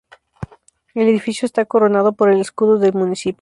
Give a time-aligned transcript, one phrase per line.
[0.95, 3.29] El edificio está coronado por el escudo del municipio.